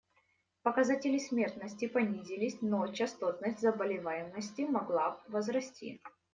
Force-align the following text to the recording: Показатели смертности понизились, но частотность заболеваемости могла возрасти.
Показатели 0.63 1.19
смертности 1.19 1.87
понизились, 1.87 2.57
но 2.61 2.87
частотность 2.87 3.59
заболеваемости 3.59 4.63
могла 4.63 5.21
возрасти. 5.27 6.01